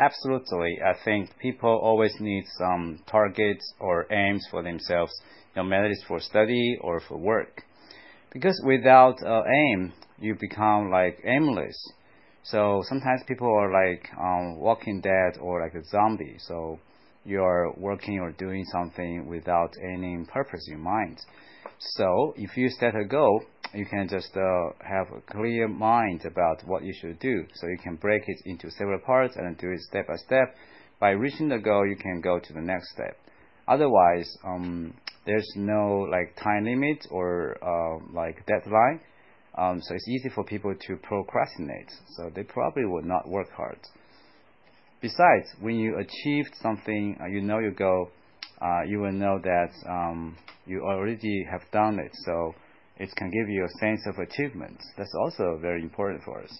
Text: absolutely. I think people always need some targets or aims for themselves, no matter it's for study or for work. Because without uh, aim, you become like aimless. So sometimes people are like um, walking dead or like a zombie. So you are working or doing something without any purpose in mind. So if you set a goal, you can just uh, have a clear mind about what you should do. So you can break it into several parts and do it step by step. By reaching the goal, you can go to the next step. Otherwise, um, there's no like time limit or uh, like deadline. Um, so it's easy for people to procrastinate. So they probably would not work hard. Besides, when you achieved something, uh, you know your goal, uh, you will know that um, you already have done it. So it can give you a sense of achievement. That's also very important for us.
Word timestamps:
absolutely. 0.00 0.78
I 0.84 0.94
think 1.04 1.30
people 1.38 1.70
always 1.70 2.14
need 2.20 2.44
some 2.58 3.00
targets 3.06 3.74
or 3.80 4.06
aims 4.12 4.46
for 4.50 4.62
themselves, 4.62 5.12
no 5.56 5.62
matter 5.62 5.86
it's 5.86 6.04
for 6.04 6.20
study 6.20 6.78
or 6.80 7.00
for 7.00 7.16
work. 7.16 7.62
Because 8.32 8.60
without 8.64 9.22
uh, 9.22 9.42
aim, 9.46 9.92
you 10.18 10.36
become 10.38 10.90
like 10.90 11.20
aimless. 11.24 11.76
So 12.42 12.82
sometimes 12.88 13.22
people 13.26 13.48
are 13.48 13.72
like 13.72 14.08
um, 14.20 14.56
walking 14.56 15.00
dead 15.00 15.38
or 15.40 15.60
like 15.60 15.74
a 15.74 15.84
zombie. 15.84 16.36
So 16.38 16.78
you 17.24 17.42
are 17.42 17.72
working 17.76 18.20
or 18.20 18.32
doing 18.32 18.64
something 18.72 19.26
without 19.26 19.74
any 19.82 20.24
purpose 20.32 20.68
in 20.70 20.80
mind. 20.80 21.18
So 21.78 22.34
if 22.36 22.56
you 22.56 22.68
set 22.68 22.94
a 22.94 23.04
goal, 23.04 23.42
you 23.74 23.86
can 23.86 24.08
just 24.08 24.36
uh, 24.36 24.70
have 24.80 25.08
a 25.16 25.20
clear 25.32 25.68
mind 25.68 26.24
about 26.24 26.62
what 26.66 26.82
you 26.82 26.94
should 27.00 27.18
do. 27.18 27.44
So 27.54 27.66
you 27.66 27.78
can 27.78 27.96
break 27.96 28.22
it 28.26 28.38
into 28.44 28.70
several 28.70 29.00
parts 29.00 29.36
and 29.36 29.56
do 29.58 29.70
it 29.70 29.80
step 29.80 30.06
by 30.06 30.16
step. 30.16 30.54
By 30.98 31.10
reaching 31.10 31.48
the 31.48 31.58
goal, 31.58 31.86
you 31.86 31.96
can 31.96 32.20
go 32.20 32.38
to 32.38 32.52
the 32.52 32.60
next 32.60 32.92
step. 32.92 33.16
Otherwise, 33.68 34.36
um, 34.44 34.94
there's 35.26 35.50
no 35.56 36.06
like 36.10 36.36
time 36.42 36.64
limit 36.64 37.06
or 37.10 37.56
uh, 37.62 37.98
like 38.12 38.46
deadline. 38.46 39.00
Um, 39.58 39.80
so 39.82 39.94
it's 39.94 40.08
easy 40.08 40.28
for 40.34 40.44
people 40.44 40.74
to 40.74 40.96
procrastinate. 40.96 41.90
So 42.16 42.30
they 42.34 42.44
probably 42.44 42.84
would 42.84 43.04
not 43.04 43.28
work 43.28 43.50
hard. 43.52 43.78
Besides, 45.00 45.48
when 45.60 45.76
you 45.76 45.98
achieved 45.98 46.54
something, 46.62 47.18
uh, 47.20 47.26
you 47.26 47.40
know 47.40 47.58
your 47.58 47.72
goal, 47.72 48.10
uh, 48.60 48.82
you 48.86 49.00
will 49.00 49.12
know 49.12 49.38
that 49.42 49.70
um, 49.88 50.36
you 50.66 50.82
already 50.82 51.44
have 51.50 51.62
done 51.72 51.98
it. 51.98 52.12
So 52.24 52.54
it 52.98 53.14
can 53.16 53.30
give 53.30 53.48
you 53.48 53.64
a 53.64 53.78
sense 53.78 54.06
of 54.06 54.18
achievement. 54.18 54.80
That's 54.96 55.14
also 55.14 55.58
very 55.60 55.82
important 55.82 56.22
for 56.24 56.42
us. 56.42 56.58